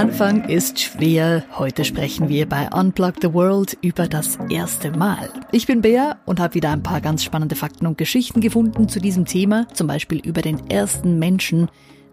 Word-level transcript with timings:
Anfang 0.00 0.48
ist 0.48 0.80
schwer. 0.80 1.44
Heute 1.58 1.84
sprechen 1.84 2.30
wir 2.30 2.48
bei 2.48 2.70
Unplug 2.70 3.16
the 3.20 3.34
World 3.34 3.76
über 3.82 4.08
das 4.08 4.38
erste 4.48 4.92
Mal. 4.92 5.28
Ich 5.52 5.66
bin 5.66 5.82
Bea 5.82 6.16
und 6.24 6.40
habe 6.40 6.54
wieder 6.54 6.70
ein 6.70 6.82
paar 6.82 7.02
ganz 7.02 7.22
spannende 7.22 7.54
Fakten 7.54 7.86
und 7.86 7.98
Geschichten 7.98 8.40
gefunden 8.40 8.88
zu 8.88 8.98
diesem 8.98 9.26
Thema, 9.26 9.68
zum 9.74 9.88
Beispiel 9.88 10.18
über 10.20 10.40
den 10.40 10.70
ersten 10.70 11.18
Menschen, 11.18 11.68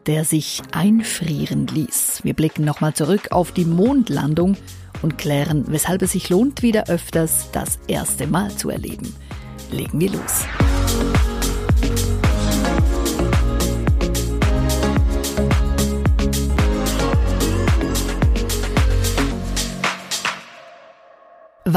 der 0.06 0.26
sich 0.26 0.62
einfrieren 0.74 1.66
ließ. 1.68 2.26
Wir 2.26 2.34
blicken 2.34 2.66
nochmal 2.66 2.94
zurück 2.94 3.32
auf 3.32 3.54
die 3.54 3.64
Mondlandung 3.64 4.58
und 5.02 5.18
klären, 5.18 5.64
weshalb 5.70 6.02
es 6.02 6.12
sich 6.12 6.30
lohnt, 6.30 6.64
wieder 6.64 6.90
öfters 6.90 7.52
das 7.54 7.80
erste 7.88 8.28
Mal 8.28 8.52
zu 8.52 8.70
erleben. 8.70 9.16
Legen 9.72 9.98
wir 10.02 10.12
los. 10.12 10.44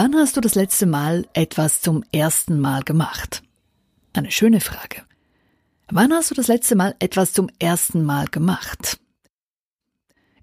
Wann 0.03 0.17
hast 0.17 0.35
du 0.35 0.41
das 0.41 0.55
letzte 0.55 0.87
Mal 0.87 1.27
etwas 1.35 1.83
zum 1.83 2.03
ersten 2.11 2.59
Mal 2.59 2.85
gemacht? 2.85 3.43
Eine 4.15 4.31
schöne 4.31 4.61
Frage. 4.61 5.03
Wann 5.91 6.11
hast 6.15 6.31
du 6.31 6.35
das 6.35 6.49
letzte 6.49 6.75
Mal 6.75 6.95
etwas 7.01 7.35
zum 7.35 7.51
ersten 7.59 8.03
Mal 8.03 8.25
gemacht? 8.25 8.99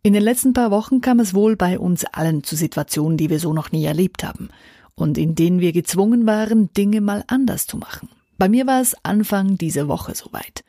In 0.03 0.13
den 0.13 0.21
letzten 0.21 0.53
paar 0.53 0.69
Wochen 0.69 1.01
kam 1.01 1.19
es 1.19 1.33
wohl 1.33 1.55
bei 1.55 1.79
uns 1.79 2.05
allen 2.05 2.43
zu 2.43 2.55
Situationen, 2.55 3.17
die 3.17 3.31
wir 3.31 3.39
so 3.39 3.51
noch 3.51 3.71
nie 3.71 3.83
erlebt 3.83 4.23
haben 4.23 4.49
und 4.93 5.17
in 5.17 5.33
denen 5.33 5.59
wir 5.59 5.71
gezwungen 5.71 6.27
waren, 6.27 6.71
Dinge 6.73 7.01
mal 7.01 7.23
anders 7.25 7.65
zu 7.65 7.77
machen. 7.77 8.09
Bei 8.37 8.49
mir 8.49 8.67
war 8.67 8.79
es 8.79 8.95
Anfang 9.01 9.57
dieser 9.57 9.87
Woche 9.87 10.13
soweit. 10.13 10.63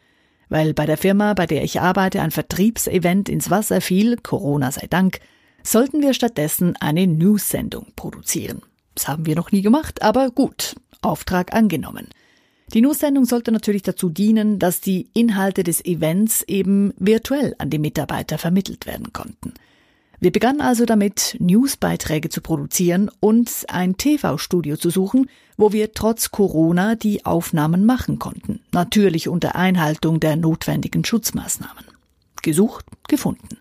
Weil 0.49 0.73
bei 0.73 0.87
der 0.87 0.97
Firma, 0.97 1.35
bei 1.35 1.47
der 1.47 1.63
ich 1.63 1.83
arbeite, 1.83 2.23
ein 2.23 2.31
Vertriebsevent 2.31 3.29
ins 3.29 3.51
Wasser 3.51 3.83
fiel, 3.83 4.17
Corona 4.17 4.73
sei 4.73 4.87
Dank, 4.87 5.21
sollten 5.63 6.01
wir 6.01 6.15
stattdessen 6.15 6.75
eine 6.77 7.07
News-Sendung 7.07 7.93
produzieren. 7.95 8.63
Das 8.99 9.07
haben 9.07 9.27
wir 9.27 9.37
noch 9.37 9.53
nie 9.53 9.63
gemacht, 9.63 10.03
aber 10.03 10.29
gut, 10.33 10.75
Auftrag 11.03 11.55
angenommen. 11.55 12.09
Die 12.75 12.81
News-Sendung 12.81 13.27
sollte 13.27 13.53
natürlich 13.53 13.83
dazu 13.83 14.09
dienen, 14.09 14.59
dass 14.59 14.81
die 14.81 15.09
Inhalte 15.15 15.63
des 15.63 15.85
Events 15.85 16.43
eben 16.43 16.93
virtuell 16.97 17.55
an 17.59 17.71
die 17.71 17.79
Mitarbeiter 17.79 18.39
vermittelt 18.39 18.87
werden 18.87 19.13
konnten. 19.13 19.55
Wir 20.19 20.33
begannen 20.33 20.61
also 20.61 20.85
damit, 20.85 21.37
Newsbeiträge 21.39 22.29
zu 22.29 22.41
produzieren 22.41 23.09
und 23.21 23.67
ein 23.69 23.97
TV-Studio 23.97 24.77
zu 24.77 24.91
suchen, 24.91 25.31
wo 25.57 25.73
wir 25.73 25.93
trotz 25.93 26.33
Corona 26.33 26.97
die 26.97 27.25
Aufnahmen 27.25 27.87
machen 27.87 28.19
konnten. 28.19 28.63
Natürlich 28.73 29.29
unter 29.29 29.55
Einhaltung 29.55 30.19
der 30.19 30.35
notwendigen 30.35 31.05
Schutzmaßnahmen. 31.05 31.85
Gesucht, 32.43 32.85
gefunden. 33.07 33.59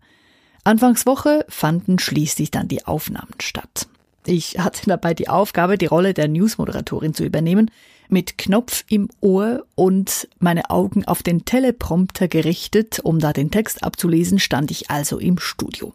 Anfangswoche 0.64 1.46
fanden 1.48 2.00
schließlich 2.00 2.50
dann 2.50 2.68
die 2.68 2.88
Aufnahmen 2.88 3.36
statt. 3.40 3.88
Ich 4.28 4.60
hatte 4.60 4.82
dabei 4.88 5.14
die 5.14 5.30
Aufgabe, 5.30 5.78
die 5.78 5.86
Rolle 5.86 6.14
der 6.14 6.28
Newsmoderatorin 6.28 7.14
zu 7.14 7.24
übernehmen, 7.24 7.72
mit 8.10 8.38
Knopf 8.38 8.84
im 8.90 9.08
Ohr 9.22 9.66
und 9.76 10.28
meine 10.38 10.70
Augen 10.70 11.06
auf 11.06 11.24
den 11.24 11.46
Teleprompter 11.46 12.28
gerichtet, 12.28 13.00
um 13.00 13.20
da 13.20 13.32
den 13.32 13.52
Text 13.52 13.84
abzulesen, 13.84 14.40
stand 14.40 14.70
ich 14.70 14.90
also 14.92 15.18
im 15.18 15.40
Studio. 15.40 15.94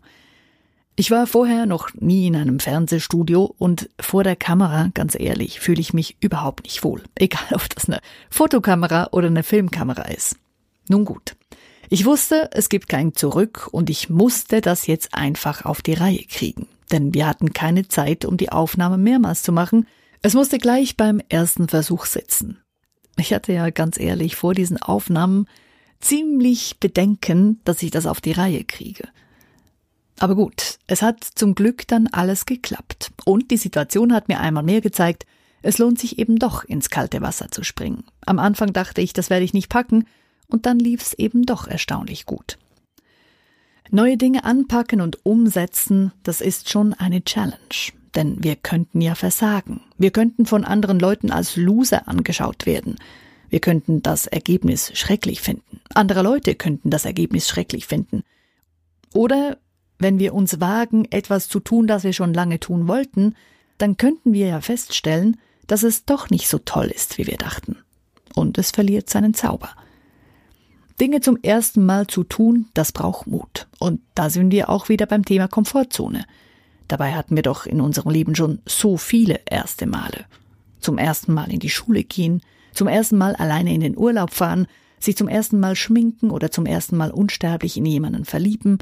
Ich 0.97 1.11
war 1.11 1.27
vorher 1.27 1.67
noch 1.67 1.93
nie 1.93 2.27
in 2.27 2.37
einem 2.37 2.59
Fernsehstudio 2.59 3.55
und 3.59 3.91
vor 4.01 4.25
der 4.25 4.37
Kamera, 4.37 4.91
ganz 4.95 5.15
ehrlich, 5.19 5.61
fühle 5.61 5.81
ich 5.83 5.93
mich 5.93 6.17
überhaupt 6.21 6.65
nicht 6.65 6.85
wohl. 6.85 7.03
Egal, 7.17 7.45
ob 7.53 7.69
das 7.69 7.87
eine 7.87 8.01
Fotokamera 8.31 9.09
oder 9.13 9.27
eine 9.27 9.43
Filmkamera 9.43 10.05
ist. 10.09 10.37
Nun 10.89 11.05
gut. 11.05 11.37
Ich 11.91 12.07
wusste, 12.07 12.49
es 12.53 12.71
gibt 12.71 12.89
kein 12.89 13.15
Zurück 13.15 13.69
und 13.73 13.91
ich 13.91 14.09
musste 14.09 14.63
das 14.63 14.87
jetzt 14.87 15.13
einfach 15.13 15.67
auf 15.67 15.83
die 15.83 15.93
Reihe 15.93 16.25
kriegen. 16.25 16.67
Denn 16.93 17.15
wir 17.15 17.27
hatten 17.27 17.53
keine 17.53 17.89
Zeit, 17.89 18.25
um 18.25 18.37
die 18.37 18.53
Aufnahme 18.53 18.99
mehrmals 18.99 19.43
zu 19.43 19.51
machen, 19.51 19.87
es 20.21 20.35
musste 20.35 20.59
gleich 20.59 20.97
beim 20.97 21.21
ersten 21.29 21.69
Versuch 21.69 22.05
sitzen. 22.05 22.59
Ich 23.17 23.33
hatte 23.33 23.53
ja 23.53 23.71
ganz 23.71 23.99
ehrlich 23.99 24.37
vor 24.37 24.55
diesen 24.55 24.81
Aufnahmen 24.81 25.47
ziemlich 26.01 26.79
Bedenken, 26.79 27.61
dass 27.65 27.83
ich 27.83 27.91
das 27.91 28.07
auf 28.07 28.21
die 28.21 28.33
Reihe 28.33 28.65
kriege. 28.65 29.09
Aber 30.19 30.35
gut, 30.35 30.79
es 30.87 31.03
hat 31.03 31.25
zum 31.25 31.55
Glück 31.55 31.89
dann 31.89 32.07
alles 32.07 32.47
geklappt. 32.47 33.11
Und 33.25 33.51
die 33.51 33.57
Situation 33.57 34.13
hat 34.13 34.29
mir 34.29 34.41
einmal 34.41 34.63
mehr 34.63 34.81
gezeigt, 34.81 35.27
es 35.63 35.79
lohnt 35.79 35.99
sich 35.99 36.19
eben 36.19 36.37
doch 36.39 36.65
ins 36.65 36.91
kalte 36.91 37.23
Wasser 37.23 37.51
zu 37.51 37.65
springen. 37.65 38.05
Am 38.27 38.39
Anfang 38.39 38.73
dachte 38.73 39.01
ich, 39.01 39.13
das 39.13 39.31
werde 39.31 39.45
ich 39.45 39.55
nicht 39.55 39.69
packen, 39.69 40.07
und 40.49 40.67
dann 40.67 40.79
lief 40.79 41.01
es 41.01 41.15
eben 41.15 41.45
doch 41.45 41.67
erstaunlich 41.67 42.27
gut. 42.27 42.59
Neue 43.93 44.17
Dinge 44.17 44.43
anpacken 44.45 45.01
und 45.01 45.25
umsetzen, 45.25 46.11
das 46.25 46.41
ist 46.41 46.69
schon 46.69 46.93
eine 46.95 47.23
Challenge 47.23 47.93
denn 48.15 48.43
wir 48.43 48.57
könnten 48.57 49.01
ja 49.01 49.15
versagen. 49.15 49.81
Wir 49.99 50.11
könnten 50.11 50.47
von 50.47 50.65
anderen 50.65 50.99
Leuten 50.99 51.31
als 51.31 51.57
Loser 51.57 52.09
angeschaut 52.09 52.67
werden. 52.67 52.97
Wir 53.49 53.61
könnten 53.61 54.03
das 54.03 54.27
Ergebnis 54.27 54.93
schrecklich 54.95 55.41
finden. 55.41 55.81
Andere 55.95 56.23
Leute 56.23 56.55
könnten 56.55 56.91
das 56.91 57.05
Ergebnis 57.05 57.49
schrecklich 57.49 57.87
finden. 57.87 58.23
Oder 59.15 59.59
wenn 59.99 60.19
wir 60.19 60.35
uns 60.35 60.61
wagen, 60.61 61.07
etwas 61.11 61.49
zu 61.49 61.61
tun, 61.61 61.87
das 61.87 62.05
wir 62.05 62.13
schon 62.13 62.35
lange 62.35 62.61
tun 62.61 62.89
wollten, 62.89 63.35
dann 63.79 63.97
könnten 63.97 64.33
wir 64.33 64.47
ja 64.47 64.61
feststellen, 64.61 65.39
dass 65.67 65.83
es 65.83 66.05
doch 66.05 66.31
nicht 66.31 66.49
so 66.49 66.59
toll 66.59 66.87
ist, 66.87 67.19
wie 67.19 67.27
wir 67.27 67.37
dachten. 67.37 67.77
Und 68.35 68.59
es 68.59 68.71
verliert 68.71 69.11
seinen 69.11 69.35
Zauber. 69.35 69.71
Dinge 71.01 71.21
zum 71.21 71.39
ersten 71.43 71.85
Mal 71.85 72.07
zu 72.07 72.25
tun, 72.25 72.67
das 72.75 72.93
braucht 72.93 73.27
Mut. 73.27 73.69
Und 73.79 74.01
da 74.15 74.31
sind 74.31 74.53
wir 74.53 74.69
auch 74.69 74.89
wieder 74.89 75.07
beim 75.07 75.25
Thema 75.25 75.49
Komfortzone. 75.49 76.25
Dabei 76.89 77.13
hatten 77.15 77.37
wir 77.37 77.43
doch 77.43 77.67
in 77.67 77.81
unserem 77.81 78.13
Leben 78.13 78.35
schon 78.35 78.61
so 78.67 78.97
viele 78.97 79.41
erste 79.47 79.87
Male. 79.87 80.27
Zum 80.81 80.99
ersten 80.99 81.33
Mal 81.33 81.51
in 81.53 81.61
die 81.61 81.71
Schule 81.71 82.05
gehen, 82.05 82.43
zum 82.75 82.89
ersten 82.89 83.17
Mal 83.17 83.35
alleine 83.37 83.73
in 83.75 83.81
den 83.81 83.97
Urlaub 83.97 84.33
fahren, 84.33 84.67
sich 84.99 85.17
zum 85.17 85.29
ersten 85.29 85.59
Mal 85.59 85.77
schminken 85.77 86.31
oder 86.31 86.51
zum 86.51 86.67
ersten 86.67 86.97
Mal 86.97 87.11
unsterblich 87.11 87.77
in 87.77 87.87
jemanden 87.87 88.25
verlieben. 88.25 88.79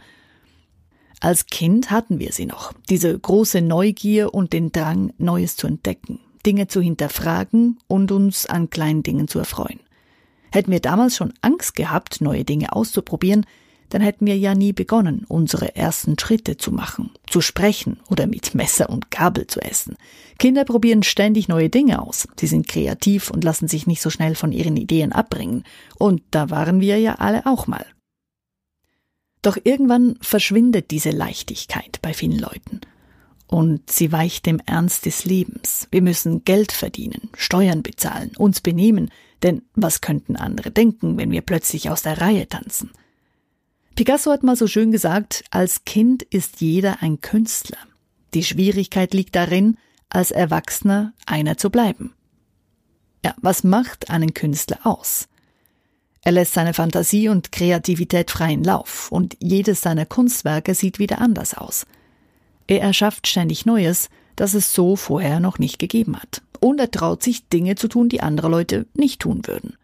Als 1.21 1.47
Kind 1.47 1.91
hatten 1.91 2.19
wir 2.19 2.33
sie 2.33 2.47
noch, 2.47 2.73
diese 2.89 3.19
große 3.19 3.61
Neugier 3.61 4.33
und 4.35 4.53
den 4.53 4.73
Drang, 4.73 5.13
Neues 5.19 5.57
zu 5.57 5.67
entdecken, 5.67 6.21
Dinge 6.47 6.67
zu 6.67 6.81
hinterfragen 6.81 7.79
und 7.89 8.11
uns 8.11 8.47
an 8.47 8.71
kleinen 8.71 9.03
Dingen 9.03 9.29
zu 9.29 9.39
erfreuen. 9.39 9.81
Hätten 10.53 10.73
wir 10.73 10.81
damals 10.81 11.17
schon 11.17 11.33
Angst 11.41 11.77
gehabt, 11.77 12.21
neue 12.21 12.45
Dinge 12.45 12.73
auszuprobieren, 12.73 13.47
dann 13.91 14.03
hätten 14.03 14.27
wir 14.27 14.39
ja 14.39 14.55
nie 14.55 14.73
begonnen, 14.73 15.25
unsere 15.29 15.75
ersten 15.75 16.19
Schritte 16.19 16.57
zu 16.57 16.71
machen, 16.71 17.11
zu 17.29 17.41
sprechen 17.41 18.01
oder 18.09 18.27
mit 18.27 18.55
Messer 18.55 18.89
und 18.89 19.11
Gabel 19.11 19.49
zu 19.49 19.61
essen. 19.61 19.97
Kinder 20.39 20.65
probieren 20.65 21.03
ständig 21.03 21.49
neue 21.49 21.69
Dinge 21.69 22.01
aus. 22.01 22.29
Sie 22.39 22.47
sind 22.47 22.69
kreativ 22.69 23.31
und 23.31 23.43
lassen 23.43 23.67
sich 23.67 23.89
nicht 23.89 24.01
so 24.01 24.09
schnell 24.09 24.37
von 24.37 24.53
ihren 24.53 24.77
Ideen 24.77 25.13
abbringen. 25.13 25.65
Und 25.99 26.23
da 26.31 26.51
waren 26.51 26.81
wir 26.81 26.99
ja 26.99 27.17
alle 27.17 27.47
auch 27.47 27.67
mal. 27.67 27.85
Doch 29.43 29.59
irgendwann 29.63 30.17
verschwindet 30.21 30.91
diese 30.93 31.11
Leichtigkeit 31.11 31.99
bei 32.01 32.15
vielen 32.15 32.39
Leuten. 32.39 32.81
Und 33.49 33.91
sie 33.91 34.13
weicht 34.13 34.47
dem 34.47 34.61
Ernst 34.65 35.07
des 35.07 35.25
Lebens. 35.25 35.89
Wir 35.91 36.03
müssen 36.03 36.45
Geld 36.45 36.71
verdienen, 36.71 37.31
Steuern 37.37 37.83
bezahlen, 37.83 38.31
uns 38.37 38.61
benehmen, 38.61 39.11
denn 39.43 39.63
was 39.75 40.01
könnten 40.01 40.37
andere 40.37 40.71
denken, 40.71 41.17
wenn 41.17 41.31
wir 41.31 41.43
plötzlich 41.43 41.91
aus 41.91 42.03
der 42.03 42.21
Reihe 42.21 42.49
tanzen? 42.49 42.91
Picasso 43.95 44.31
hat 44.31 44.43
mal 44.43 44.57
so 44.57 44.67
schön 44.67 44.93
gesagt, 44.93 45.45
als 45.51 45.85
Kind 45.85 46.23
ist 46.23 46.61
jeder 46.61 47.03
ein 47.03 47.21
Künstler. 47.21 47.79
Die 48.35 48.45
Schwierigkeit 48.45 49.13
liegt 49.13 49.37
darin, 49.37 49.77
als 50.09 50.31
Erwachsener 50.31 51.13
einer 51.27 51.57
zu 51.57 51.71
bleiben. 51.71 52.15
Ja, 53.25 53.35
was 53.43 53.65
macht 53.65 54.11
einen 54.11 54.35
Künstler 54.35 54.79
aus? 54.85 55.29
Er 56.23 56.33
lässt 56.33 56.55
seine 56.55 56.75
Fantasie 56.75 57.29
und 57.29 57.53
Kreativität 57.53 58.31
freien 58.31 58.63
Lauf 58.63 59.11
und 59.11 59.37
jedes 59.41 59.81
seiner 59.81 60.07
Kunstwerke 60.07 60.75
sieht 60.75 60.99
wieder 60.99 61.21
anders 61.21 61.55
aus. 61.55 61.87
Er 62.67 62.83
erschafft 62.83 63.27
ständig 63.27 63.67
Neues, 63.67 64.09
das 64.41 64.55
es 64.55 64.73
so 64.73 64.97
vorher 64.97 65.39
noch 65.39 65.59
nicht 65.59 65.79
gegeben 65.79 66.17
hat. 66.17 66.41
Und 66.61 66.81
er 66.81 66.91
traut 66.91 67.23
sich 67.23 67.49
Dinge 67.49 67.75
zu 67.75 67.89
tun, 67.89 68.09
die 68.09 68.23
andere 68.23 68.49
Leute 68.49 68.87
nicht 68.95 69.21
tun 69.21 69.43
würden. 69.47 69.75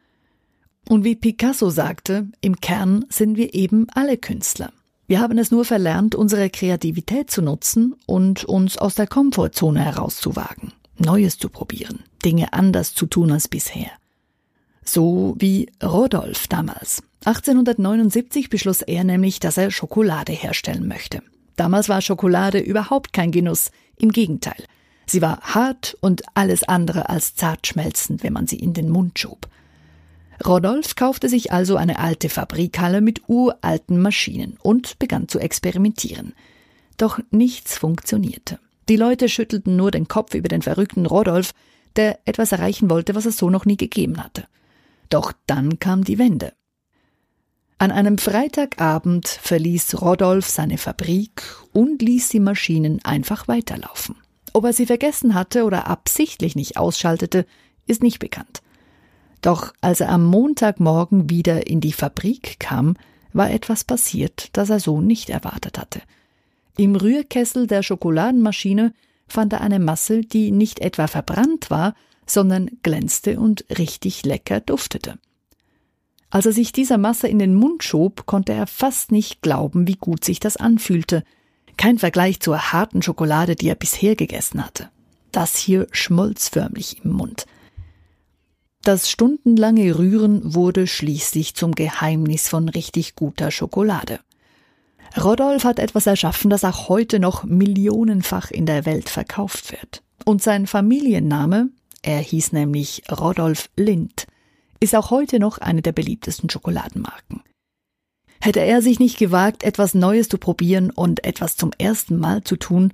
Und 0.89 1.05
wie 1.05 1.15
Picasso 1.15 1.69
sagte, 1.69 2.29
im 2.41 2.59
Kern 2.61 3.05
sind 3.11 3.37
wir 3.37 3.53
eben 3.53 3.87
alle 3.93 4.17
Künstler. 4.17 4.73
Wir 5.09 5.21
haben 5.21 5.37
es 5.37 5.51
nur 5.51 5.67
verlernt, 5.67 6.15
unsere 6.15 6.49
Kreativität 6.49 7.31
zu 7.31 7.43
nutzen 7.43 7.97
und 8.07 8.47
uns 8.47 8.79
aus 8.79 8.95
der 8.95 9.07
Komfortzone 9.07 9.85
herauszuwagen, 9.85 10.73
Neues 10.97 11.37
zu 11.37 11.51
probieren, 11.51 12.05
Dinge 12.25 12.55
anders 12.55 12.95
zu 12.95 13.05
tun 13.05 13.33
als 13.33 13.49
bisher. 13.49 13.91
So 14.85 15.37
wie 15.39 15.69
Rodolph 15.83 16.49
damals. 16.49 17.03
1879 17.27 18.49
beschloss 18.49 18.81
er 18.81 19.05
nämlich, 19.05 19.39
dass 19.39 19.59
er 19.59 19.71
Schokolade 19.71 20.33
herstellen 20.33 20.89
möchte. 20.89 21.23
Damals 21.57 21.89
war 21.89 22.01
Schokolade 22.01 22.59
überhaupt 22.59 23.13
kein 23.13 23.33
Genuss, 23.33 23.71
im 23.99 24.13
Gegenteil. 24.13 24.63
Sie 25.07 25.23
war 25.23 25.41
hart 25.41 25.97
und 26.01 26.23
alles 26.35 26.65
andere 26.65 27.09
als 27.09 27.35
zart 27.35 27.67
schmelzend, 27.67 28.23
wenn 28.23 28.33
man 28.33 28.47
sie 28.47 28.59
in 28.59 28.75
den 28.75 28.91
Mund 28.91 29.19
schob. 29.19 29.49
Rodolph 30.45 30.97
kaufte 30.97 31.29
sich 31.29 31.53
also 31.53 31.77
eine 31.77 31.99
alte 31.99 32.29
Fabrikhalle 32.29 33.01
mit 33.01 33.23
uralten 33.29 34.03
Maschinen 34.03 34.59
und 34.63 34.99
begann 34.99 35.29
zu 35.29 35.39
experimentieren. 35.39 36.35
Doch 36.99 37.21
nichts 37.31 37.79
funktionierte. 37.79 38.59
Die 38.89 38.97
Leute 38.97 39.29
schüttelten 39.29 39.77
nur 39.77 39.91
den 39.91 40.09
Kopf 40.09 40.35
über 40.35 40.49
den 40.49 40.63
verrückten 40.63 41.07
Rodolf, 41.07 41.53
der 41.97 42.19
etwas 42.27 42.53
erreichen 42.53 42.91
wollte, 42.91 43.15
was 43.15 43.25
es 43.27 43.39
so 43.39 43.49
noch 43.49 43.65
nie 43.65 43.77
gegeben 43.77 44.23
hatte. 44.23 44.47
Doch 45.09 45.33
dann 45.47 45.79
kam 45.79 46.05
die 46.05 46.19
Wende. 46.19 46.53
An 47.79 47.91
einem 47.91 48.17
Freitagabend 48.17 49.29
verließ 49.29 50.01
Rodolf 50.01 50.49
seine 50.49 50.79
Fabrik 50.79 51.43
und 51.73 52.01
ließ 52.01 52.31
die 52.31 52.41
Maschinen 52.41 53.05
einfach 53.05 53.49
weiterlaufen. 53.49 54.17
Ob 54.55 54.65
er 54.65 54.73
sie 54.73 54.87
vergessen 54.87 55.35
hatte 55.35 55.65
oder 55.65 55.87
absichtlich 55.87 56.57
nicht 56.57 56.79
ausschaltete, 56.79 57.45
ist 57.87 58.03
nicht 58.03 58.19
bekannt. 58.19 58.63
Doch 59.43 59.75
als 59.83 60.01
er 60.01 60.09
am 60.09 60.25
Montagmorgen 60.25 61.29
wieder 61.29 61.67
in 61.67 61.83
die 61.83 61.93
Fabrik 61.93 62.59
kam, 62.59 62.97
war 63.35 63.51
etwas 63.51 63.85
passiert, 63.85 64.49
das 64.55 64.71
er 64.71 64.81
so 64.81 65.03
nicht 65.03 65.29
erwartet 65.29 65.79
hatte. 65.79 66.01
Im 66.79 66.97
Rührkessel 66.97 67.67
der 67.67 67.83
Schokoladenmaschine 67.83 68.95
fand 69.29 69.53
er 69.53 69.61
eine 69.61 69.81
Masse, 69.81 70.23
die 70.23 70.51
nicht 70.51 70.81
etwa 70.81 71.09
verbrannt 71.09 71.71
war, 71.71 71.95
sondern 72.27 72.71
glänzte 72.83 73.39
und 73.39 73.67
richtig 73.79 74.25
lecker 74.25 74.61
duftete. 74.61 75.19
Als 76.31 76.47
er 76.47 76.53
sich 76.53 76.73
dieser 76.73 76.99
Masse 76.99 77.29
in 77.29 77.39
den 77.39 77.55
Mund 77.55 77.85
schob, 77.85 78.27
konnte 78.27 78.53
er 78.53 78.67
fast 78.67 79.13
nicht 79.13 79.43
glauben, 79.43 79.87
wie 79.87 79.97
gut 79.97 80.25
sich 80.25 80.41
das 80.41 80.57
anfühlte, 80.57 81.23
kein 81.77 81.99
Vergleich 81.99 82.41
zur 82.41 82.73
harten 82.73 83.03
Schokolade, 83.03 83.55
die 83.55 83.69
er 83.69 83.75
bisher 83.75 84.17
gegessen 84.17 84.65
hatte. 84.65 84.91
Das 85.31 85.57
hier 85.57 85.87
schmolz 85.93 86.49
förmlich 86.49 87.05
im 87.05 87.13
Mund. 87.13 87.47
Das 88.83 89.11
stundenlange 89.11 89.99
Rühren 89.99 90.55
wurde 90.55 90.87
schließlich 90.87 91.55
zum 91.55 91.75
Geheimnis 91.75 92.49
von 92.49 92.69
richtig 92.69 93.17
guter 93.17 93.51
Schokolade. 93.51 94.21
Rodolf 95.23 95.65
hat 95.65 95.79
etwas 95.79 96.07
erschaffen, 96.07 96.51
das 96.51 96.65
auch 96.65 96.89
heute 96.89 97.19
noch 97.19 97.45
millionenfach 97.45 98.51
in 98.51 98.67
der 98.67 98.87
Welt 98.87 99.09
verkauft 99.09 99.73
wird. 99.73 100.03
Und 100.25 100.43
sein 100.43 100.67
Familienname, 100.67 101.71
er 102.03 102.19
hieß 102.19 102.53
nämlich 102.53 103.03
Rodolf 103.11 103.71
Lind, 103.77 104.27
ist 104.81 104.95
auch 104.95 105.11
heute 105.11 105.39
noch 105.39 105.59
eine 105.59 105.83
der 105.83 105.93
beliebtesten 105.93 106.51
Schokoladenmarken. 106.51 107.43
Hätte 108.41 108.61
er 108.61 108.83
sich 108.83 108.99
nicht 108.99 109.19
gewagt, 109.19 109.65
etwas 109.65 109.95
Neues 109.95 110.29
zu 110.29 110.39
probieren 110.39 110.91
und 110.91 111.25
etwas 111.25 111.57
zum 111.57 111.73
ersten 111.79 112.19
Mal 112.19 112.45
zu 112.45 112.57
tun, 112.57 112.93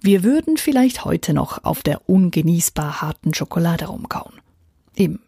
wir 0.00 0.22
würden 0.22 0.58
vielleicht 0.58 1.06
heute 1.06 1.32
noch 1.32 1.64
auf 1.64 1.82
der 1.82 2.08
ungenießbar 2.10 3.00
harten 3.00 3.32
Schokolade 3.32 3.86
rumkauen. 3.86 4.34
Eben. 4.96 5.22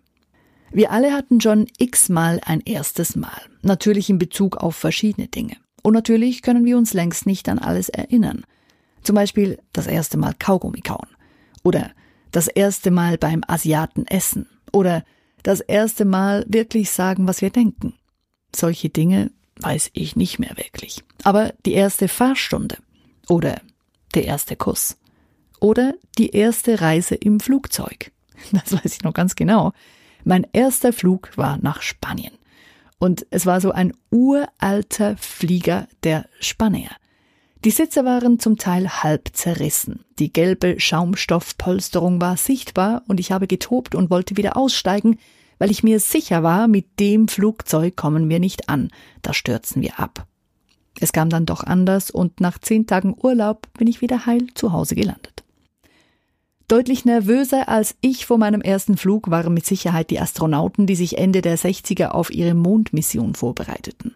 Wir 0.70 0.90
alle 0.90 1.14
hatten 1.14 1.40
schon 1.40 1.66
x-mal 1.78 2.40
ein 2.44 2.60
erstes 2.60 3.16
Mal, 3.16 3.40
natürlich 3.62 4.10
in 4.10 4.18
Bezug 4.18 4.58
auf 4.58 4.76
verschiedene 4.76 5.28
Dinge. 5.28 5.56
Und 5.82 5.94
natürlich 5.94 6.42
können 6.42 6.66
wir 6.66 6.76
uns 6.76 6.92
längst 6.92 7.24
nicht 7.24 7.48
an 7.48 7.58
alles 7.58 7.88
erinnern. 7.88 8.44
Zum 9.02 9.14
Beispiel 9.14 9.58
das 9.72 9.86
erste 9.86 10.18
Mal 10.18 10.34
Kaugummi 10.38 10.80
kauen. 10.80 11.08
Oder 11.62 11.92
das 12.32 12.48
erste 12.48 12.90
Mal 12.90 13.16
beim 13.16 13.42
Asiaten 13.46 14.06
essen. 14.06 14.46
Oder 14.72 15.04
das 15.46 15.60
erste 15.60 16.04
Mal 16.04 16.44
wirklich 16.48 16.90
sagen, 16.90 17.28
was 17.28 17.40
wir 17.40 17.50
denken. 17.50 17.94
Solche 18.54 18.88
Dinge 18.88 19.30
weiß 19.60 19.90
ich 19.92 20.16
nicht 20.16 20.40
mehr 20.40 20.56
wirklich. 20.56 21.04
Aber 21.22 21.54
die 21.64 21.74
erste 21.74 22.08
Fahrstunde 22.08 22.78
oder 23.28 23.60
der 24.14 24.24
erste 24.24 24.56
Kuss 24.56 24.98
oder 25.60 25.94
die 26.18 26.30
erste 26.30 26.80
Reise 26.80 27.14
im 27.14 27.38
Flugzeug. 27.40 28.10
Das 28.52 28.72
weiß 28.72 28.96
ich 28.96 29.02
noch 29.02 29.14
ganz 29.14 29.34
genau. 29.36 29.72
Mein 30.24 30.46
erster 30.52 30.92
Flug 30.92 31.30
war 31.36 31.58
nach 31.62 31.80
Spanien. 31.80 32.34
Und 32.98 33.24
es 33.30 33.46
war 33.46 33.60
so 33.60 33.70
ein 33.70 33.92
uralter 34.10 35.16
Flieger 35.16 35.86
der 36.02 36.28
Spanier. 36.40 36.90
Die 37.66 37.72
Sitze 37.72 38.04
waren 38.04 38.38
zum 38.38 38.58
Teil 38.58 38.88
halb 39.02 39.30
zerrissen. 39.32 40.04
Die 40.20 40.32
gelbe 40.32 40.78
Schaumstoffpolsterung 40.78 42.20
war 42.20 42.36
sichtbar 42.36 43.02
und 43.08 43.18
ich 43.18 43.32
habe 43.32 43.48
getobt 43.48 43.96
und 43.96 44.08
wollte 44.08 44.36
wieder 44.36 44.56
aussteigen, 44.56 45.18
weil 45.58 45.72
ich 45.72 45.82
mir 45.82 45.98
sicher 45.98 46.44
war, 46.44 46.68
mit 46.68 47.00
dem 47.00 47.26
Flugzeug 47.26 47.96
kommen 47.96 48.28
wir 48.28 48.38
nicht 48.38 48.68
an, 48.68 48.92
da 49.22 49.34
stürzen 49.34 49.82
wir 49.82 49.98
ab. 49.98 50.28
Es 51.00 51.10
kam 51.10 51.28
dann 51.28 51.44
doch 51.44 51.64
anders 51.64 52.12
und 52.12 52.40
nach 52.40 52.60
zehn 52.60 52.86
Tagen 52.86 53.16
Urlaub 53.20 53.66
bin 53.76 53.88
ich 53.88 54.00
wieder 54.00 54.26
heil 54.26 54.46
zu 54.54 54.70
Hause 54.70 54.94
gelandet. 54.94 55.42
Deutlich 56.68 57.04
nervöser 57.04 57.68
als 57.68 57.96
ich 58.00 58.26
vor 58.26 58.38
meinem 58.38 58.60
ersten 58.60 58.96
Flug 58.96 59.28
waren 59.28 59.52
mit 59.52 59.66
Sicherheit 59.66 60.10
die 60.10 60.20
Astronauten, 60.20 60.86
die 60.86 60.94
sich 60.94 61.18
Ende 61.18 61.42
der 61.42 61.58
60er 61.58 62.10
auf 62.10 62.30
ihre 62.30 62.54
Mondmission 62.54 63.34
vorbereiteten. 63.34 64.14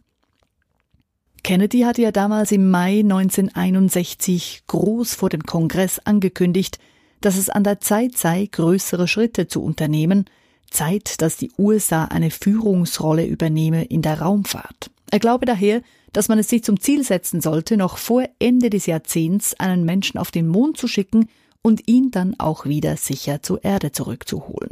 Kennedy 1.42 1.81
hatte 1.81 2.02
ja 2.02 2.12
damals 2.12 2.52
im 2.52 2.70
Mai 2.70 3.00
1961 3.00 4.62
groß 4.66 5.14
vor 5.14 5.28
dem 5.28 5.44
Kongress 5.44 5.98
angekündigt, 5.98 6.78
dass 7.20 7.37
es 7.37 7.50
an 7.50 7.64
der 7.64 7.81
Zeit 7.81 8.16
sei, 8.16 8.48
größere 8.50 9.08
Schritte 9.08 9.46
zu 9.46 9.62
unternehmen, 9.62 10.26
Zeit, 10.70 11.20
dass 11.20 11.37
die 11.37 11.50
USA 11.58 12.04
eine 12.04 12.31
Führungsrolle 12.31 13.26
übernehme 13.26 13.84
in 13.84 14.02
der 14.02 14.20
Raumfahrt. 14.20 14.90
Er 15.10 15.19
glaube 15.19 15.44
daher, 15.46 15.82
dass 16.12 16.28
man 16.28 16.38
es 16.38 16.48
sich 16.48 16.64
zum 16.64 16.81
Ziel 16.81 17.04
setzen 17.04 17.40
sollte, 17.40 17.76
noch 17.76 17.98
vor 17.98 18.25
Ende 18.38 18.70
des 18.70 18.87
Jahrzehnts 18.87 19.58
einen 19.58 19.84
Menschen 19.84 20.19
auf 20.19 20.31
den 20.31 20.48
Mond 20.48 20.76
zu 20.76 20.88
schicken 20.88 21.28
und 21.62 21.88
ihn 21.88 22.10
dann 22.10 22.38
auch 22.38 22.66
wieder 22.66 22.96
sicher 22.96 23.42
zur 23.42 23.64
Erde 23.64 23.92
zurückzuholen. 23.92 24.70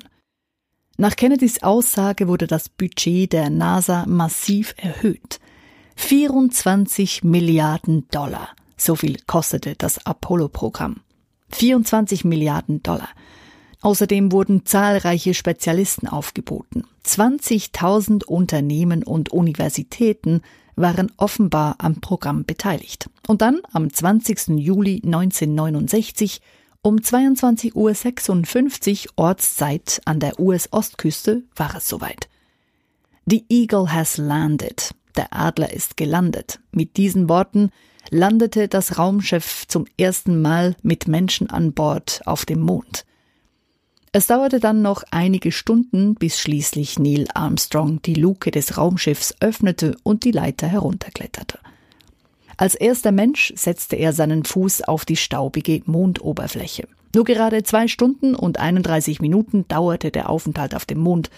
Nach 0.97 1.15
Kennedys 1.15 1.63
Aussage 1.63 2.27
wurde 2.27 2.47
das 2.47 2.69
Budget 2.69 3.33
der 3.33 3.51
NASA 3.51 4.05
massiv 4.07 4.75
erhöht. 4.79 5.39
24 5.99 7.25
Milliarden 7.25 8.07
Dollar. 8.11 8.51
So 8.79 8.95
viel 8.95 9.19
kostete 9.27 9.75
das 9.75 10.07
Apollo-Programm. 10.07 11.01
24 11.51 12.25
Milliarden 12.25 12.83
Dollar. 12.83 13.09
Außerdem 13.83 14.33
wurden 14.33 14.65
zahlreiche 14.65 15.35
Spezialisten 15.35 16.07
aufgeboten. 16.07 16.85
20.000 17.05 18.25
Unternehmen 18.25 19.03
und 19.03 19.33
Universitäten 19.33 20.41
waren 20.77 21.13
offenbar 21.19 21.75
am 21.79 22.01
Programm 22.01 22.45
beteiligt. 22.45 23.11
Und 23.27 23.43
dann 23.43 23.61
am 23.73 23.93
20. 23.93 24.57
Juli 24.57 25.03
1969 25.05 26.41
um 26.81 26.97
22.56 26.97 27.75
Uhr 27.75 29.13
Ortszeit 29.17 30.01
an 30.07 30.21
der 30.21 30.39
US-Ostküste 30.39 31.43
war 31.57 31.75
es 31.75 31.89
soweit. 31.89 32.29
The 33.27 33.45
Eagle 33.51 33.93
has 33.93 34.17
landed. 34.17 34.95
Der 35.19 35.35
Adler 35.35 35.73
ist 35.73 35.97
gelandet. 35.97 36.61
Mit 36.71 36.97
diesen 36.97 37.29
Worten 37.29 37.73
landete 38.09 38.69
das 38.69 38.99
Raumschiff 38.99 39.65
zum 39.67 39.87
ersten 39.99 40.41
Mal 40.41 40.77
mit 40.83 41.09
Menschen 41.09 41.51
an 41.51 41.73
Bord 41.73 42.21
auf 42.25 42.47
dem 42.47 42.61
Mond. 42.61 43.05
Es 44.13 44.29
dauerte 44.29 44.61
dann 44.61 44.81
noch 44.81 45.03
einige 45.11 45.51
Stunden, 45.51 46.15
bis 46.15 46.39
schließlich 46.39 47.01
Neil 47.01 47.27
Armstrong 47.35 48.01
die 48.01 48.15
Luke 48.15 48.53
des 48.53 48.79
Raumschiffs 48.79 49.35
öffnete 49.41 49.97
und 50.05 50.23
die 50.23 50.31
Leiter 50.31 50.69
herunterkletterte. 50.69 51.59
Als 52.57 52.77
erster 52.77 53.11
Mensch 53.11 53.53
setzte 53.57 53.97
er 53.97 54.13
seinen 54.13 54.45
Fuß 54.45 54.83
auf 54.83 55.05
die 55.05 55.17
staubige 55.17 55.83
Mondoberfläche. 55.85 56.87
Nur 57.13 57.25
gerade 57.25 57.65
zwei 57.65 57.89
Stunden 57.89 58.37
und 58.37 58.61
31 58.61 59.21
Minuten 59.21 59.67
dauerte 59.67 60.13
der 60.13 60.31
Aufenthalt 60.31 60.77
auf 60.77 60.87
dem 60.87 60.99
Mond. 60.99 61.29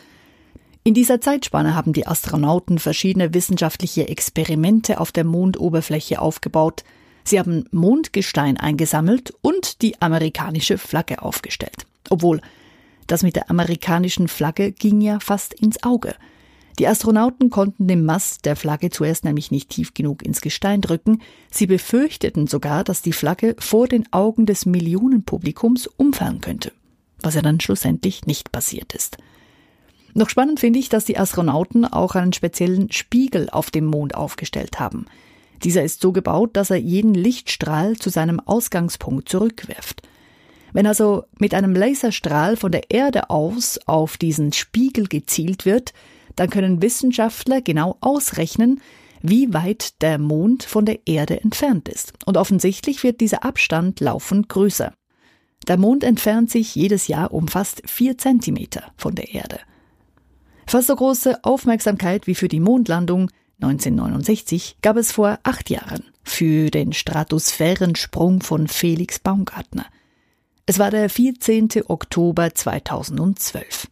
In 0.82 0.94
dieser 0.94 1.20
Zeitspanne 1.20 1.74
haben 1.74 1.92
die 1.92 2.06
Astronauten 2.06 2.78
verschiedene 2.78 3.34
wissenschaftliche 3.34 4.08
Experimente 4.08 4.98
auf 4.98 5.12
der 5.12 5.24
Mondoberfläche 5.24 6.20
aufgebaut. 6.20 6.84
Sie 7.22 7.38
haben 7.38 7.64
Mondgestein 7.70 8.56
eingesammelt 8.56 9.34
und 9.42 9.82
die 9.82 10.00
amerikanische 10.00 10.78
Flagge 10.78 11.22
aufgestellt. 11.22 11.86
Obwohl 12.08 12.40
das 13.06 13.22
mit 13.22 13.36
der 13.36 13.50
amerikanischen 13.50 14.26
Flagge 14.28 14.72
ging 14.72 15.02
ja 15.02 15.20
fast 15.20 15.52
ins 15.52 15.82
Auge. 15.82 16.14
Die 16.78 16.88
Astronauten 16.88 17.50
konnten 17.50 17.88
den 17.88 18.06
Mast 18.06 18.46
der 18.46 18.56
Flagge 18.56 18.88
zuerst 18.88 19.24
nämlich 19.24 19.50
nicht 19.50 19.68
tief 19.68 19.92
genug 19.92 20.22
ins 20.22 20.40
Gestein 20.40 20.80
drücken. 20.80 21.20
Sie 21.50 21.66
befürchteten 21.66 22.46
sogar, 22.46 22.84
dass 22.84 23.02
die 23.02 23.12
Flagge 23.12 23.54
vor 23.58 23.86
den 23.86 24.10
Augen 24.14 24.46
des 24.46 24.64
Millionenpublikums 24.64 25.88
umfallen 25.88 26.40
könnte. 26.40 26.72
Was 27.20 27.34
ja 27.34 27.42
dann 27.42 27.60
schlussendlich 27.60 28.24
nicht 28.24 28.50
passiert 28.50 28.94
ist. 28.94 29.18
Noch 30.14 30.28
spannend 30.28 30.60
finde 30.60 30.78
ich, 30.78 30.88
dass 30.88 31.04
die 31.04 31.18
Astronauten 31.18 31.84
auch 31.84 32.14
einen 32.14 32.32
speziellen 32.32 32.90
Spiegel 32.90 33.48
auf 33.50 33.70
dem 33.70 33.86
Mond 33.86 34.14
aufgestellt 34.14 34.80
haben. 34.80 35.06
Dieser 35.62 35.82
ist 35.82 36.00
so 36.00 36.12
gebaut, 36.12 36.50
dass 36.54 36.70
er 36.70 36.78
jeden 36.78 37.14
Lichtstrahl 37.14 37.96
zu 37.96 38.10
seinem 38.10 38.40
Ausgangspunkt 38.40 39.28
zurückwirft. 39.28 40.02
Wenn 40.72 40.86
also 40.86 41.24
mit 41.38 41.54
einem 41.54 41.74
Laserstrahl 41.74 42.56
von 42.56 42.72
der 42.72 42.90
Erde 42.90 43.30
aus 43.30 43.78
auf 43.86 44.16
diesen 44.16 44.52
Spiegel 44.52 45.06
gezielt 45.06 45.66
wird, 45.66 45.92
dann 46.36 46.48
können 46.48 46.80
Wissenschaftler 46.80 47.60
genau 47.60 47.96
ausrechnen, 48.00 48.80
wie 49.22 49.52
weit 49.52 50.00
der 50.00 50.18
Mond 50.18 50.62
von 50.62 50.86
der 50.86 51.06
Erde 51.06 51.40
entfernt 51.40 51.88
ist. 51.88 52.12
Und 52.24 52.36
offensichtlich 52.36 53.02
wird 53.02 53.20
dieser 53.20 53.44
Abstand 53.44 54.00
laufend 54.00 54.48
größer. 54.48 54.94
Der 55.68 55.76
Mond 55.76 56.04
entfernt 56.04 56.50
sich 56.50 56.74
jedes 56.74 57.08
Jahr 57.08 57.32
um 57.34 57.48
fast 57.48 57.82
vier 57.86 58.16
Zentimeter 58.16 58.92
von 58.96 59.14
der 59.14 59.34
Erde. 59.34 59.60
Fast 60.70 60.86
so 60.86 60.94
große 60.94 61.42
Aufmerksamkeit 61.42 62.28
wie 62.28 62.36
für 62.36 62.46
die 62.46 62.60
Mondlandung 62.60 63.28
1969 63.60 64.76
gab 64.82 64.96
es 64.96 65.10
vor 65.10 65.40
acht 65.42 65.68
Jahren 65.68 66.04
für 66.22 66.70
den 66.70 66.92
Stratosphärensprung 66.92 68.40
von 68.40 68.68
Felix 68.68 69.18
Baumgartner. 69.18 69.86
Es 70.66 70.78
war 70.78 70.92
der 70.92 71.10
14. 71.10 71.70
Oktober 71.88 72.54
2012. 72.54 73.88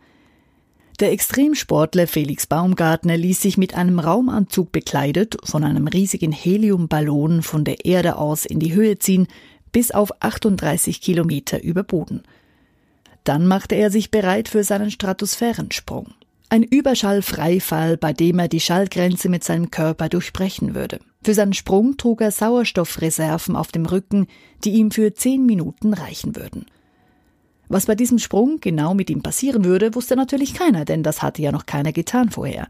Der 1.01 1.11
Extremsportler 1.11 2.07
Felix 2.07 2.47
Baumgartner 2.47 3.17
ließ 3.17 3.43
sich 3.43 3.59
mit 3.59 3.75
einem 3.75 3.99
Raumanzug 3.99 4.71
bekleidet 4.71 5.37
von 5.43 5.65
einem 5.65 5.89
riesigen 5.89 6.31
Heliumballon 6.31 7.43
von 7.43 7.65
der 7.65 7.87
Erde 7.87 8.15
aus 8.15 8.47
in 8.47 8.61
die 8.61 8.75
Höhe 8.75 9.01
ziehen, 9.01 9.27
bis 9.73 9.91
auf 9.91 10.13
38 10.23 11.01
Kilometer 11.01 11.61
über 11.61 11.83
Boden. 11.83 12.23
Dann 13.25 13.49
machte 13.49 13.75
er 13.75 13.91
sich 13.91 14.13
bereit 14.13 14.49
für 14.49 14.63
seinen 14.63 14.93
Stratosphärensprung. 14.93 16.15
Ein 16.51 16.63
Überschallfreifall, 16.63 17.99
bei 17.99 18.15
dem 18.15 18.39
er 18.39 18.49
die 18.49 18.61
Schallgrenze 18.61 19.29
mit 19.29 19.45
seinem 19.45 19.71
Körper 19.71 20.09
durchbrechen 20.09 20.75
würde. 20.75 20.99
Für 21.23 21.35
seinen 21.35 21.53
Sprung 21.53 21.99
trug 21.99 22.23
er 22.23 22.31
Sauerstoffreserven 22.31 23.55
auf 23.55 23.71
dem 23.71 23.85
Rücken, 23.85 24.29
die 24.65 24.71
ihm 24.71 24.91
für 24.91 25.13
zehn 25.13 25.45
Minuten 25.45 25.93
reichen 25.93 26.37
würden. 26.37 26.65
Was 27.69 27.85
bei 27.85 27.95
diesem 27.95 28.19
Sprung 28.19 28.61
genau 28.61 28.95
mit 28.95 29.11
ihm 29.11 29.23
passieren 29.23 29.67
würde, 29.67 29.95
wusste 29.95 30.17
natürlich 30.17 30.55
keiner, 30.55 30.87
denn 30.87 31.03
das 31.03 31.21
hatte 31.21 31.43
ja 31.43 31.53
noch 31.53 31.67
keiner 31.67 31.93
getan 31.93 32.31
vorher. 32.31 32.69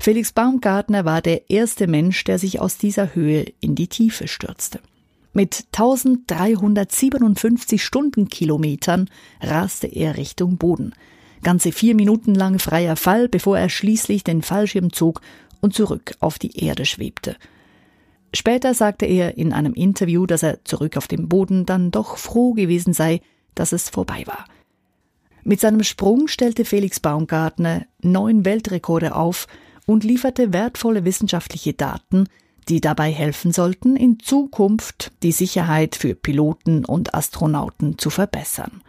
Felix 0.00 0.32
Baumgartner 0.32 1.04
war 1.04 1.22
der 1.22 1.48
erste 1.48 1.86
Mensch, 1.86 2.24
der 2.24 2.40
sich 2.40 2.58
aus 2.58 2.76
dieser 2.76 3.14
Höhe 3.14 3.46
in 3.60 3.76
die 3.76 3.86
Tiefe 3.86 4.26
stürzte. 4.26 4.80
Mit 5.32 5.66
1357 5.72 7.84
Stundenkilometern 7.84 9.08
raste 9.40 9.86
er 9.86 10.16
Richtung 10.16 10.56
Boden. 10.56 10.92
Ganze 11.42 11.72
vier 11.72 11.94
Minuten 11.94 12.34
lang 12.34 12.58
freier 12.58 12.96
Fall, 12.96 13.28
bevor 13.28 13.58
er 13.58 13.68
schließlich 13.68 14.24
den 14.24 14.42
Fallschirm 14.42 14.92
zog 14.92 15.20
und 15.60 15.74
zurück 15.74 16.14
auf 16.20 16.38
die 16.38 16.64
Erde 16.64 16.86
schwebte. 16.86 17.36
Später 18.34 18.74
sagte 18.74 19.06
er 19.06 19.36
in 19.36 19.52
einem 19.52 19.74
Interview, 19.74 20.26
dass 20.26 20.42
er 20.42 20.64
zurück 20.64 20.96
auf 20.96 21.06
dem 21.06 21.28
Boden 21.28 21.66
dann 21.66 21.90
doch 21.90 22.16
froh 22.16 22.52
gewesen 22.52 22.94
sei, 22.94 23.20
dass 23.54 23.72
es 23.72 23.90
vorbei 23.90 24.22
war. 24.26 24.46
Mit 25.44 25.60
seinem 25.60 25.82
Sprung 25.82 26.28
stellte 26.28 26.64
Felix 26.64 27.00
Baumgartner 27.00 27.86
neun 28.00 28.44
Weltrekorde 28.44 29.14
auf 29.14 29.48
und 29.86 30.04
lieferte 30.04 30.52
wertvolle 30.52 31.04
wissenschaftliche 31.04 31.74
Daten, 31.74 32.28
die 32.68 32.80
dabei 32.80 33.10
helfen 33.10 33.52
sollten, 33.52 33.96
in 33.96 34.20
Zukunft 34.20 35.12
die 35.22 35.32
Sicherheit 35.32 35.96
für 35.96 36.14
Piloten 36.14 36.84
und 36.84 37.14
Astronauten 37.14 37.98
zu 37.98 38.08
verbessern. 38.08 38.82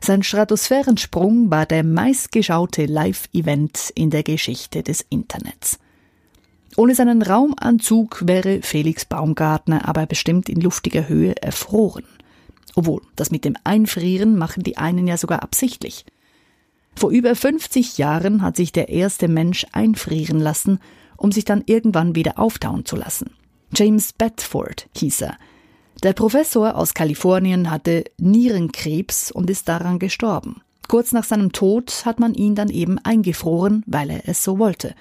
Sein 0.00 0.22
Stratosphärensprung 0.22 1.50
war 1.50 1.66
der 1.66 1.84
meistgeschaute 1.84 2.86
Live-Event 2.86 3.92
in 3.94 4.10
der 4.10 4.22
Geschichte 4.22 4.82
des 4.82 5.04
Internets. 5.08 5.78
Ohne 6.76 6.94
seinen 6.94 7.22
Raumanzug 7.22 8.26
wäre 8.26 8.60
Felix 8.62 9.04
Baumgartner 9.04 9.88
aber 9.88 10.06
bestimmt 10.06 10.48
in 10.48 10.60
luftiger 10.60 11.08
Höhe 11.08 11.34
erfroren. 11.42 12.04
Obwohl, 12.74 13.02
das 13.16 13.30
mit 13.30 13.44
dem 13.44 13.56
Einfrieren 13.64 14.38
machen 14.38 14.62
die 14.62 14.76
einen 14.76 15.08
ja 15.08 15.16
sogar 15.16 15.42
absichtlich. 15.42 16.04
Vor 16.94 17.10
über 17.10 17.34
50 17.34 17.98
Jahren 17.98 18.42
hat 18.42 18.56
sich 18.56 18.72
der 18.72 18.88
erste 18.88 19.28
Mensch 19.28 19.66
einfrieren 19.72 20.38
lassen, 20.38 20.78
um 21.16 21.32
sich 21.32 21.44
dann 21.44 21.64
irgendwann 21.66 22.14
wieder 22.14 22.38
auftauen 22.38 22.84
zu 22.84 22.96
lassen. 22.96 23.30
James 23.74 24.12
Bedford 24.12 24.88
hieß 24.96 25.22
er. 25.22 25.38
Der 26.04 26.12
Professor 26.12 26.76
aus 26.76 26.94
Kalifornien 26.94 27.70
hatte 27.72 28.04
Nierenkrebs 28.18 29.32
und 29.32 29.50
ist 29.50 29.68
daran 29.68 29.98
gestorben. 29.98 30.62
Kurz 30.86 31.10
nach 31.10 31.24
seinem 31.24 31.50
Tod 31.50 32.04
hat 32.04 32.20
man 32.20 32.34
ihn 32.34 32.54
dann 32.54 32.70
eben 32.70 32.98
eingefroren, 33.00 33.82
weil 33.86 34.10
er 34.10 34.28
es 34.28 34.44
so 34.44 34.60
wollte. 34.60 34.94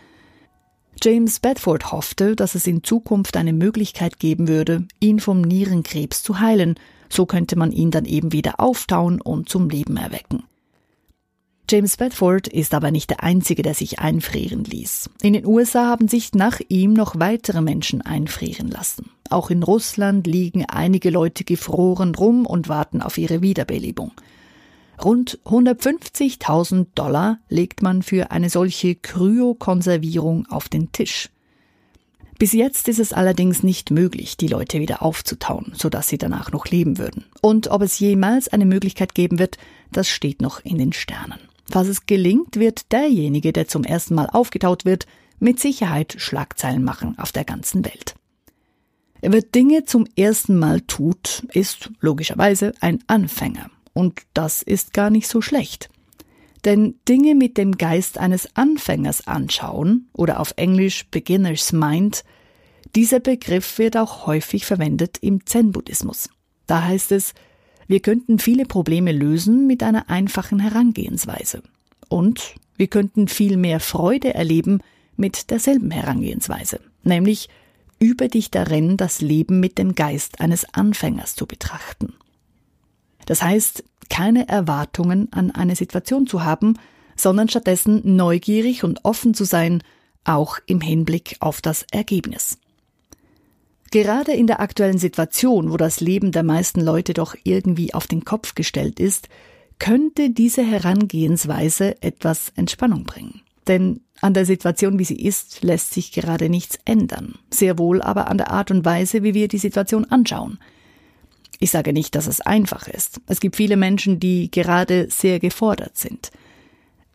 James 1.01 1.39
Bedford 1.39 1.91
hoffte, 1.91 2.35
dass 2.35 2.55
es 2.55 2.65
in 2.65 2.83
Zukunft 2.83 3.37
eine 3.37 3.53
Möglichkeit 3.53 4.19
geben 4.19 4.47
würde, 4.47 4.87
ihn 4.99 5.19
vom 5.19 5.41
Nierenkrebs 5.41 6.23
zu 6.23 6.39
heilen, 6.39 6.75
so 7.09 7.27
könnte 7.27 7.55
man 7.55 7.71
ihn 7.71 7.91
dann 7.91 8.05
eben 8.05 8.33
wieder 8.33 8.59
auftauen 8.59 9.21
und 9.21 9.49
zum 9.49 9.69
Leben 9.69 9.97
erwecken. 9.97 10.43
James 11.69 11.97
Bedford 11.97 12.47
ist 12.47 12.73
aber 12.73 12.91
nicht 12.91 13.09
der 13.09 13.23
Einzige, 13.23 13.61
der 13.61 13.73
sich 13.73 13.99
einfrieren 13.99 14.63
ließ. 14.63 15.09
In 15.21 15.33
den 15.33 15.45
USA 15.45 15.85
haben 15.87 16.07
sich 16.07 16.33
nach 16.33 16.61
ihm 16.69 16.93
noch 16.93 17.19
weitere 17.19 17.59
Menschen 17.59 18.01
einfrieren 18.01 18.69
lassen. 18.69 19.09
Auch 19.29 19.49
in 19.49 19.63
Russland 19.63 20.25
liegen 20.27 20.63
einige 20.65 21.09
Leute 21.09 21.43
gefroren 21.43 22.15
rum 22.15 22.45
und 22.45 22.69
warten 22.69 23.01
auf 23.01 23.17
ihre 23.17 23.41
Wiederbelebung. 23.41 24.13
Rund 25.03 25.39
150.000 25.45 26.87
Dollar 26.95 27.39
legt 27.49 27.81
man 27.81 28.01
für 28.01 28.31
eine 28.31 28.49
solche 28.49 28.95
Kryokonservierung 28.95 30.45
auf 30.47 30.69
den 30.69 30.93
Tisch. 30.93 31.29
Bis 32.39 32.53
jetzt 32.53 32.87
ist 32.87 32.99
es 32.99 33.11
allerdings 33.11 33.63
nicht 33.63 33.91
möglich, 33.91 34.37
die 34.37 34.47
Leute 34.47 34.79
wieder 34.79 35.01
aufzutauen, 35.01 35.73
sodass 35.75 36.07
sie 36.07 36.17
danach 36.17 36.51
noch 36.51 36.67
leben 36.67 36.97
würden. 36.97 37.25
Und 37.41 37.67
ob 37.67 37.81
es 37.81 37.99
jemals 37.99 38.47
eine 38.47 38.65
Möglichkeit 38.65 39.15
geben 39.15 39.37
wird, 39.37 39.57
das 39.91 40.07
steht 40.07 40.41
noch 40.41 40.63
in 40.63 40.77
den 40.77 40.93
Sternen. 40.93 41.39
Falls 41.69 41.87
es 41.87 42.05
gelingt, 42.05 42.57
wird 42.57 42.91
derjenige, 42.91 43.53
der 43.53 43.67
zum 43.67 43.83
ersten 43.83 44.15
Mal 44.15 44.29
aufgetaut 44.31 44.85
wird, 44.85 45.05
mit 45.39 45.59
Sicherheit 45.59 46.15
Schlagzeilen 46.17 46.83
machen 46.83 47.17
auf 47.19 47.31
der 47.31 47.43
ganzen 47.43 47.85
Welt. 47.85 48.15
Wer 49.21 49.41
Dinge 49.41 49.83
zum 49.85 50.07
ersten 50.15 50.57
Mal 50.57 50.81
tut, 50.81 51.45
ist 51.53 51.91
logischerweise 51.99 52.73
ein 52.81 53.03
Anfänger. 53.07 53.69
Und 53.93 54.21
das 54.33 54.61
ist 54.61 54.93
gar 54.93 55.09
nicht 55.09 55.27
so 55.27 55.41
schlecht. 55.41 55.89
Denn 56.65 56.95
Dinge 57.07 57.35
mit 57.35 57.57
dem 57.57 57.77
Geist 57.77 58.17
eines 58.17 58.55
Anfängers 58.55 59.27
anschauen 59.27 60.07
oder 60.13 60.39
auf 60.39 60.53
Englisch 60.55 61.07
Beginner's 61.09 61.71
Mind, 61.71 62.23
dieser 62.95 63.19
Begriff 63.19 63.77
wird 63.79 63.97
auch 63.97 64.25
häufig 64.27 64.65
verwendet 64.65 65.17
im 65.21 65.45
Zen-Buddhismus. 65.45 66.29
Da 66.67 66.83
heißt 66.83 67.11
es, 67.11 67.33
wir 67.87 68.01
könnten 68.01 68.39
viele 68.39 68.65
Probleme 68.65 69.11
lösen 69.11 69.67
mit 69.67 69.81
einer 69.83 70.09
einfachen 70.09 70.59
Herangehensweise. 70.59 71.63
Und 72.09 72.55
wir 72.75 72.87
könnten 72.87 73.27
viel 73.27 73.57
mehr 73.57 73.79
Freude 73.79 74.33
erleben 74.33 74.81
mit 75.15 75.49
derselben 75.49 75.91
Herangehensweise, 75.91 76.79
nämlich 77.03 77.49
über 77.99 78.27
dich 78.27 78.51
darin, 78.51 78.97
das 78.97 79.21
Leben 79.21 79.59
mit 79.59 79.77
dem 79.77 79.95
Geist 79.95 80.39
eines 80.39 80.73
Anfängers 80.73 81.35
zu 81.35 81.47
betrachten. 81.47 82.13
Das 83.25 83.41
heißt, 83.41 83.83
keine 84.09 84.47
Erwartungen 84.47 85.31
an 85.31 85.51
eine 85.51 85.75
Situation 85.75 86.27
zu 86.27 86.43
haben, 86.43 86.75
sondern 87.15 87.49
stattdessen 87.49 88.15
neugierig 88.15 88.83
und 88.83 89.03
offen 89.03 89.33
zu 89.33 89.43
sein, 89.43 89.81
auch 90.23 90.59
im 90.65 90.81
Hinblick 90.81 91.37
auf 91.39 91.61
das 91.61 91.85
Ergebnis. 91.91 92.59
Gerade 93.91 94.33
in 94.33 94.47
der 94.47 94.59
aktuellen 94.59 94.97
Situation, 94.97 95.71
wo 95.71 95.77
das 95.77 96.01
Leben 96.01 96.31
der 96.31 96.43
meisten 96.43 96.81
Leute 96.81 97.13
doch 97.13 97.35
irgendwie 97.43 97.93
auf 97.93 98.07
den 98.07 98.25
Kopf 98.25 98.55
gestellt 98.55 98.99
ist, 98.99 99.29
könnte 99.79 100.29
diese 100.31 100.63
Herangehensweise 100.63 102.01
etwas 102.01 102.51
Entspannung 102.55 103.03
bringen. 103.03 103.41
Denn 103.67 104.01
an 104.21 104.33
der 104.33 104.45
Situation, 104.45 104.97
wie 104.97 105.03
sie 105.03 105.21
ist, 105.21 105.61
lässt 105.61 105.93
sich 105.93 106.11
gerade 106.11 106.49
nichts 106.49 106.79
ändern. 106.85 107.35
Sehr 107.51 107.77
wohl 107.77 108.01
aber 108.01 108.29
an 108.29 108.37
der 108.37 108.51
Art 108.51 108.71
und 108.71 108.83
Weise, 108.83 109.23
wie 109.23 109.33
wir 109.33 109.47
die 109.47 109.57
Situation 109.57 110.05
anschauen. 110.05 110.57
Ich 111.59 111.71
sage 111.71 111.93
nicht, 111.93 112.15
dass 112.15 112.27
es 112.27 112.41
einfach 112.41 112.87
ist. 112.87 113.21
Es 113.27 113.39
gibt 113.39 113.55
viele 113.55 113.77
Menschen, 113.77 114.19
die 114.19 114.51
gerade 114.51 115.07
sehr 115.09 115.39
gefordert 115.39 115.97
sind. 115.97 116.31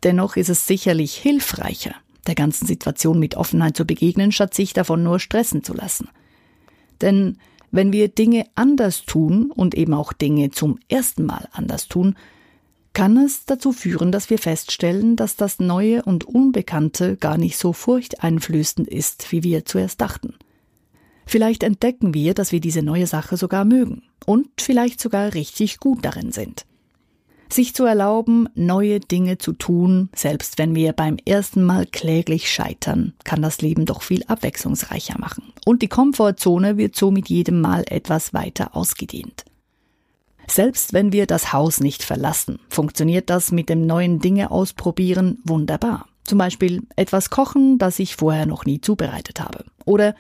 Dennoch 0.03 0.37
ist 0.37 0.49
es 0.49 0.67
sicherlich 0.67 1.15
hilfreicher, 1.15 1.95
der 2.27 2.35
ganzen 2.35 2.67
Situation 2.67 3.19
mit 3.19 3.37
Offenheit 3.37 3.77
zu 3.77 3.85
begegnen, 3.85 4.33
statt 4.33 4.55
sich 4.55 4.73
davon 4.73 5.03
nur 5.03 5.21
stressen 5.21 5.63
zu 5.63 5.75
lassen. 5.75 6.09
Denn 7.03 7.39
wenn 7.71 7.93
wir 7.93 8.09
Dinge 8.09 8.47
anders 8.55 9.05
tun 9.05 9.51
und 9.51 9.75
eben 9.75 9.95
auch 9.95 10.13
Dinge 10.13 10.51
zum 10.51 10.79
ersten 10.89 11.27
Mal 11.27 11.49
anders 11.53 11.89
tun, 11.89 12.17
kann 12.93 13.17
es 13.17 13.47
dazu 13.47 13.73
führen, 13.73 14.13
dass 14.13 14.29
wir 14.29 14.39
feststellen, 14.39 15.17
dass 15.17 15.37
das 15.37 15.59
Neue 15.59 16.03
und 16.03 16.25
Unbekannte 16.25 17.17
gar 17.17 17.39
nicht 17.39 17.57
so 17.57 17.73
furchteinflößend 17.73 18.87
ist, 18.87 19.33
wie 19.33 19.43
wir 19.43 19.65
zuerst 19.65 20.01
dachten. 20.01 20.35
Vielleicht 21.25 21.63
entdecken 21.63 22.13
wir, 22.13 22.35
dass 22.35 22.53
wir 22.53 22.61
diese 22.61 22.83
neue 22.83 23.07
Sache 23.07 23.37
sogar 23.37 23.65
mögen 23.65 24.03
und 24.27 24.49
vielleicht 24.59 25.01
sogar 25.01 25.33
richtig 25.35 25.81
gut 25.81 26.05
darin 26.05 26.33
sind 26.33 26.67
sich 27.53 27.75
zu 27.75 27.85
erlauben, 27.85 28.49
neue 28.55 29.01
Dinge 29.01 29.39
zu 29.39 29.53
tun, 29.53 30.09
selbst 30.15 30.59
wenn 30.59 30.75
wir 30.75 30.93
beim 30.93 31.17
ersten 31.25 31.63
Mal 31.63 31.87
kläglich 31.87 32.51
scheitern, 32.51 33.13
kann 33.25 33.43
das 33.43 33.61
Leben 33.61 33.87
doch 33.87 34.03
viel 34.03 34.25
abwechslungsreicher 34.25 35.19
machen. 35.19 35.52
Und 35.65 35.83
die 35.83 35.89
Komfortzone 35.89 36.77
wird 36.77 36.97
so 36.97 37.11
mit 37.11 37.29
jedem 37.29 37.61
Mal 37.61 37.85
etwas 37.89 38.35
weiter 38.35 38.75
ausgedehnt. 38.77 39.45
Selbst 40.49 40.93
wenn 40.93 41.13
wir 41.13 41.27
das 41.27 41.53
Haus 41.53 41.81
nicht 41.81 42.03
verlassen, 42.03 42.59
funktioniert 42.69 43.31
das 43.31 43.53
mit 43.53 43.69
dem 43.69 43.87
neuen 43.87 44.19
Dinge 44.19 44.51
ausprobieren 44.51 45.39
wunderbar. 45.45 46.07
Zum 46.25 46.39
Beispiel 46.39 46.83
etwas 46.97 47.31
kochen, 47.31 47.79
das 47.79 47.99
ich 47.99 48.17
vorher 48.17 48.47
noch 48.47 48.65
nie 48.65 48.81
zubereitet 48.81 49.41
habe. 49.41 49.65
Oder 49.85 50.15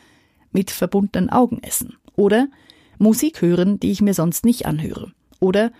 mit 0.52 0.70
verbundenen 0.70 1.30
Augen 1.30 1.62
essen. 1.62 1.96
Oder 2.16 2.48
Musik 2.98 3.42
hören, 3.42 3.80
die 3.80 3.90
ich 3.90 4.00
mir 4.00 4.14
sonst 4.14 4.44
nicht 4.44 4.66
anhöre. 4.66 5.12
Oder 5.40 5.72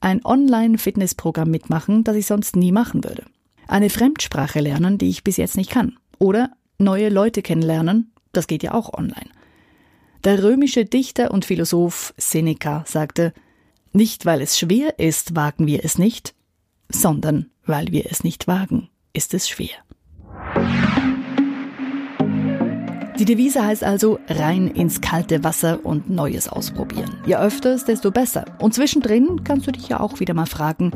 ein 0.00 0.24
Online-Fitnessprogramm 0.24 1.50
mitmachen, 1.50 2.04
das 2.04 2.16
ich 2.16 2.26
sonst 2.26 2.56
nie 2.56 2.72
machen 2.72 3.02
würde. 3.04 3.24
Eine 3.66 3.90
Fremdsprache 3.90 4.60
lernen, 4.60 4.98
die 4.98 5.08
ich 5.08 5.24
bis 5.24 5.36
jetzt 5.36 5.56
nicht 5.56 5.70
kann. 5.70 5.96
Oder 6.18 6.50
neue 6.78 7.08
Leute 7.08 7.42
kennenlernen, 7.42 8.12
das 8.32 8.46
geht 8.46 8.62
ja 8.62 8.72
auch 8.72 8.92
online. 8.92 9.30
Der 10.24 10.42
römische 10.42 10.84
Dichter 10.84 11.30
und 11.30 11.44
Philosoph 11.44 12.12
Seneca 12.16 12.84
sagte, 12.86 13.32
nicht 13.92 14.26
weil 14.26 14.40
es 14.42 14.58
schwer 14.58 14.98
ist, 14.98 15.36
wagen 15.36 15.66
wir 15.66 15.84
es 15.84 15.98
nicht, 15.98 16.34
sondern 16.90 17.50
weil 17.64 17.88
wir 17.92 18.06
es 18.10 18.24
nicht 18.24 18.48
wagen, 18.48 18.88
ist 19.12 19.34
es 19.34 19.48
schwer. 19.48 19.70
Die 23.18 23.24
Devise 23.24 23.64
heißt 23.64 23.82
also 23.82 24.20
rein 24.28 24.68
ins 24.68 25.00
kalte 25.00 25.42
Wasser 25.42 25.84
und 25.84 26.08
Neues 26.08 26.48
ausprobieren. 26.48 27.16
Je 27.26 27.34
öfters, 27.36 27.84
desto 27.84 28.12
besser. 28.12 28.44
Und 28.60 28.74
zwischendrin 28.74 29.42
kannst 29.42 29.66
du 29.66 29.72
dich 29.72 29.88
ja 29.88 29.98
auch 29.98 30.20
wieder 30.20 30.34
mal 30.34 30.46
fragen, 30.46 30.92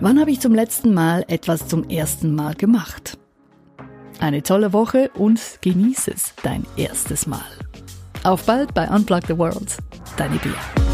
wann 0.00 0.18
habe 0.18 0.30
ich 0.30 0.40
zum 0.40 0.54
letzten 0.54 0.94
Mal 0.94 1.26
etwas 1.28 1.68
zum 1.68 1.88
ersten 1.90 2.34
Mal 2.34 2.54
gemacht? 2.54 3.18
Eine 4.20 4.42
tolle 4.42 4.72
Woche 4.72 5.10
und 5.14 5.40
genieße 5.60 6.10
es, 6.10 6.34
dein 6.42 6.66
erstes 6.76 7.26
Mal. 7.26 7.40
Auf 8.24 8.44
bald 8.44 8.74
bei 8.74 8.88
Unplug 8.88 9.26
the 9.28 9.38
World. 9.38 9.76
Deine 10.16 10.36
Bia. 10.38 10.87